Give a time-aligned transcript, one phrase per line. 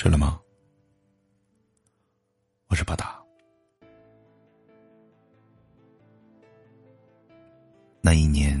[0.00, 0.40] 睡了吗？
[2.68, 3.22] 我是巴达。
[8.00, 8.58] 那一年，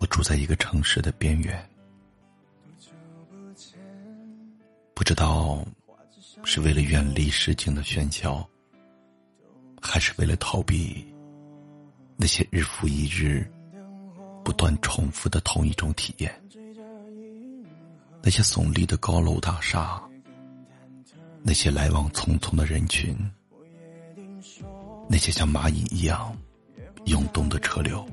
[0.00, 1.66] 我住在一个城市的边缘，
[4.92, 5.64] 不知道
[6.44, 8.46] 是为了远离市井的喧嚣，
[9.80, 11.10] 还是为了逃避
[12.18, 13.50] 那些日复一日
[14.44, 16.38] 不断重复的同一种体验。
[18.20, 20.02] 那些耸立的高楼大厦，
[21.42, 23.16] 那些来往匆匆的人群，
[25.08, 26.36] 那些像蚂蚁一样
[27.06, 28.04] 涌动的车流，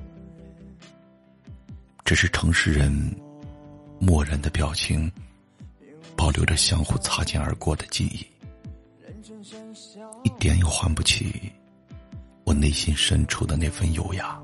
[2.06, 2.92] 只是城市人
[4.00, 5.12] 漠然的表情，
[6.16, 8.26] 保留着相互擦肩而过的记忆，
[10.24, 11.52] 一点也唤不起
[12.46, 14.40] 我内心深处的那份优雅。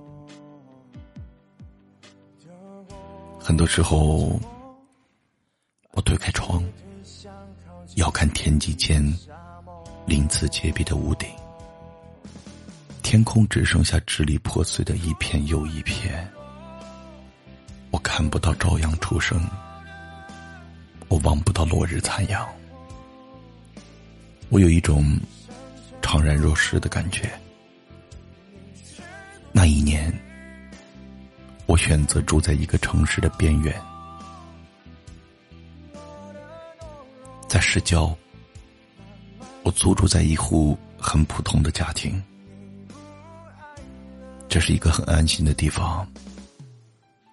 [3.40, 4.38] 很多时候。
[5.94, 6.64] 我推开窗，
[7.96, 9.04] 遥看天际间
[10.06, 11.30] 鳞次栉比的屋顶，
[13.04, 16.26] 天空只剩下支离破碎的一片又一片。
[17.92, 19.46] 我看不到朝阳初升，
[21.10, 22.48] 我望不到落日残阳。
[24.48, 25.20] 我有一种
[26.02, 27.30] 怅然若失的感觉。
[29.52, 30.12] 那一年，
[31.66, 33.76] 我选择住在一个城市的边缘。
[37.52, 38.18] 在市郊，
[39.64, 42.24] 我租住在一户很普通的家庭。
[44.48, 46.10] 这是一个很安心的地方。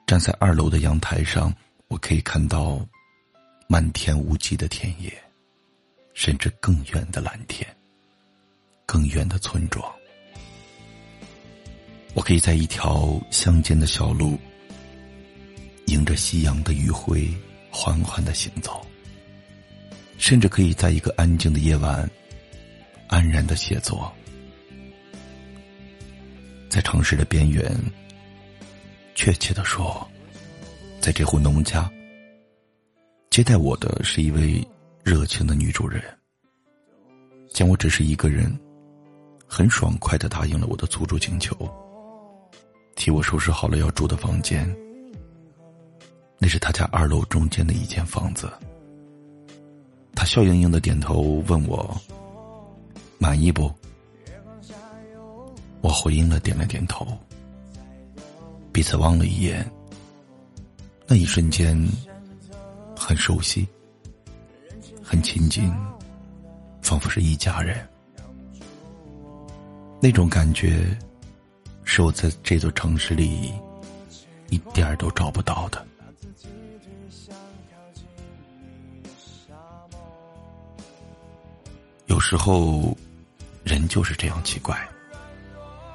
[0.09, 1.55] 站在二楼的阳台上，
[1.87, 2.85] 我可以看到
[3.69, 5.09] 漫天无际的田野，
[6.15, 7.65] 甚至更远的蓝天，
[8.87, 9.89] 更远的村庄。
[12.15, 14.37] 我可以在一条乡间的小路，
[15.87, 17.33] 迎着夕阳的余晖，
[17.71, 18.85] 缓缓的行走。
[20.19, 22.09] 甚至可以在一个安静的夜晚，
[23.07, 24.13] 安然的写作。
[26.69, 27.75] 在城市的边缘，
[29.15, 30.07] 确切的说，
[31.01, 31.91] 在这户农家，
[33.31, 34.63] 接待我的是一位
[35.03, 36.03] 热情的女主人。
[37.55, 38.55] 见我只是一个人，
[39.47, 41.57] 很爽快的答应了我的租住请求，
[42.97, 44.69] 替我收拾好了要住的房间。
[46.39, 48.53] 那是他家二楼中间的一间房子。
[50.19, 51.97] 他笑盈盈的点头，问我
[53.19, 53.73] ：“满意不？”
[55.81, 57.07] 我回应了，点了点头。
[58.73, 59.65] 彼此望了一眼，
[61.07, 61.81] 那一瞬间，
[62.97, 63.65] 很熟悉，
[65.05, 65.73] 很亲近，
[66.83, 67.79] 仿佛是一家人。
[70.03, 70.85] 那种感觉，
[71.85, 73.53] 是我在这座城市里
[74.49, 75.87] 一点儿都找不到的。
[82.19, 82.99] 有时候，
[83.63, 84.77] 人就是这样奇怪。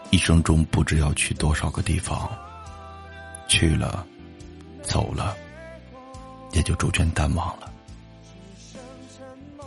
[0.09, 2.31] 一生中不知要去多少个地方，
[3.49, 4.07] 去了，
[4.83, 5.35] 走了，
[6.53, 7.69] 也就逐渐淡忘了。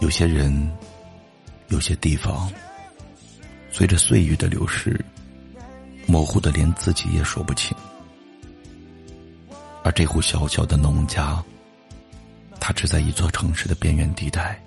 [0.01, 0.75] 有些人，
[1.69, 2.51] 有些地方，
[3.71, 4.99] 随着岁月的流逝，
[6.07, 7.77] 模糊的连自己也说不清。
[9.85, 11.45] 而这户小小的农家，
[12.59, 14.59] 它只在一座城市的边缘地带。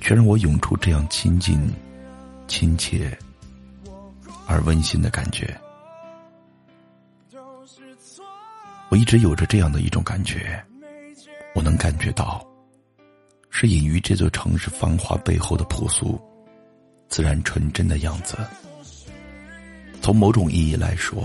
[0.00, 1.60] 却让我涌出这样亲近、
[2.48, 3.16] 亲切
[4.46, 5.54] 而温馨的感觉。
[8.88, 10.60] 我一直有着这样的一种感觉，
[11.54, 12.44] 我能感觉到，
[13.50, 16.20] 是隐于这座城市繁华背后的朴素、
[17.08, 18.36] 自然、纯真的样子。
[20.02, 21.22] 从某种意义来说，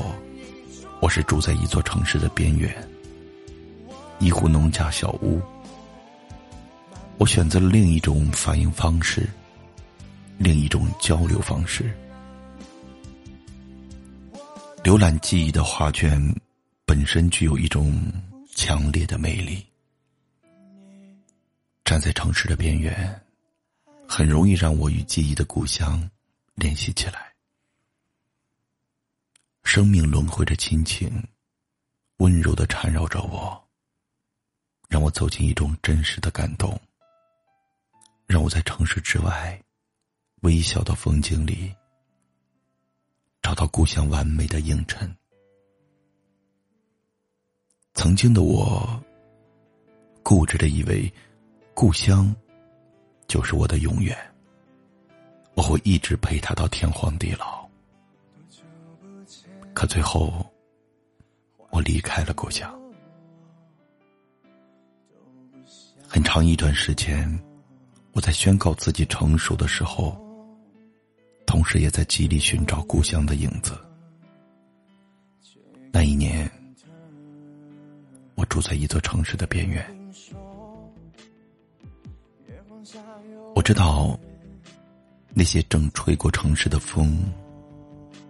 [0.99, 2.71] 我是住在一座城市的边缘，
[4.19, 5.41] 一户农家小屋。
[7.17, 9.27] 我选择了另一种反应方式，
[10.37, 11.95] 另一种交流方式。
[14.83, 16.21] 浏览记忆的画卷
[16.85, 18.11] 本身具有一种
[18.53, 19.65] 强烈的魅力。
[21.85, 23.21] 站在城市的边缘，
[24.07, 26.07] 很容易让我与记忆的故乡
[26.55, 27.33] 联系起来。
[29.63, 31.23] 生命轮回着亲情，
[32.17, 33.67] 温柔的缠绕着我，
[34.89, 36.79] 让我走进一种真实的感动。
[38.35, 39.57] 让我在城市之外，
[40.41, 41.73] 微小的风景里，
[43.41, 45.09] 找到故乡完美的映衬。
[47.93, 49.01] 曾经的我，
[50.21, 51.09] 固执的以为，
[51.73, 52.35] 故乡
[53.25, 54.13] 就是我的永远，
[55.53, 57.65] 我会一直陪他到天荒地老。
[59.73, 60.45] 可最后，
[61.69, 62.69] 我离开了故乡。
[66.05, 67.25] 很长一段时间，
[68.15, 70.17] 我在宣告自己成熟的时候，
[71.45, 73.77] 同时也在极力寻找故乡的影子。
[75.91, 76.49] 那一年，
[78.35, 79.85] 我住在一座城市的边缘。
[83.53, 84.17] 我知道，
[85.33, 87.21] 那些正吹过城市的风，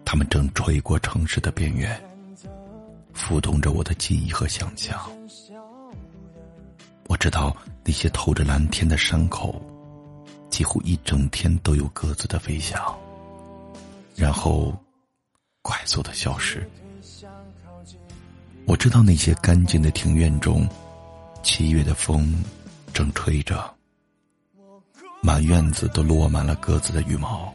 [0.04, 1.96] 他们正吹过城市的边缘，
[3.14, 5.00] 浮动着我的记忆和想象。
[7.08, 9.62] 我知道那些透着蓝天的山口，
[10.56, 12.98] 几乎一整天都有鸽子的飞翔，
[14.16, 14.74] 然后
[15.62, 16.66] 快速的消失。
[18.66, 20.66] 我知道那些干净的庭院中，
[21.44, 22.42] 七月的风
[22.94, 23.70] 正吹着，
[25.22, 27.54] 满院子都落满了鸽子的羽毛。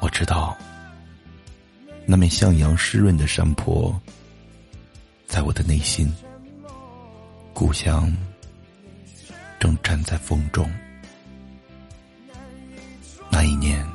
[0.00, 0.56] 我知道
[2.06, 3.94] 那面向阳湿润的山坡，
[5.26, 6.10] 在我的内心。
[7.52, 8.10] 故乡
[9.58, 10.70] 正站在风中。
[13.30, 13.86] 那一年，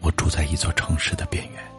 [0.00, 1.77] 我住在一座城市的边缘。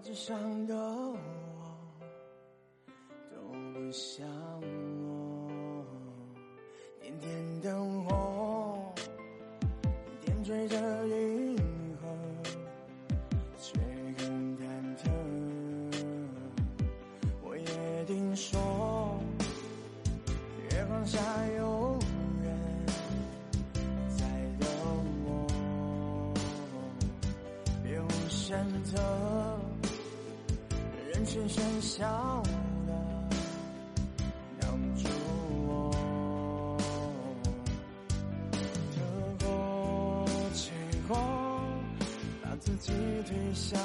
[0.00, 1.18] 纸上的我
[3.32, 3.36] 都
[3.72, 4.26] 不像
[5.02, 5.84] 我，
[7.00, 8.92] 点点灯火
[10.24, 10.97] 点缀着
[31.98, 32.42] 群喧嚣
[32.86, 32.92] 的
[34.60, 35.08] 挡住
[35.66, 35.90] 我，
[38.94, 39.46] 得过
[40.54, 40.70] 且
[41.08, 41.18] 过，
[42.44, 42.92] 把自己
[43.26, 43.80] 推向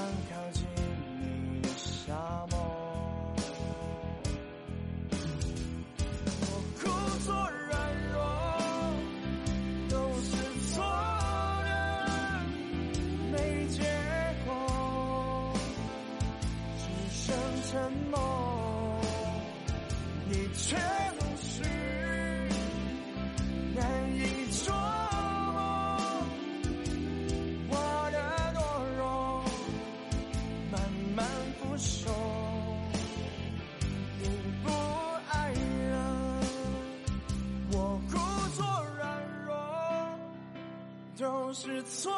[41.53, 42.11] 是错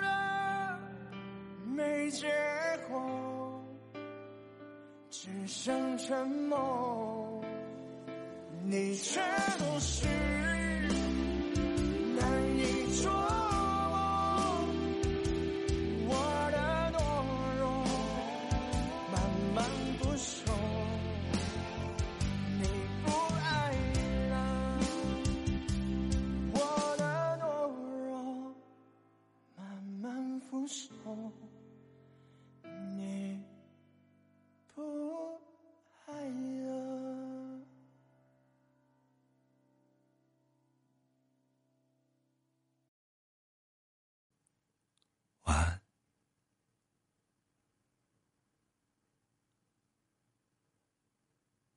[0.00, 0.78] 的，
[1.66, 2.28] 没结
[2.88, 3.62] 果。
[5.10, 7.44] 只剩沉默，
[8.64, 9.20] 你却
[9.58, 10.06] 不是。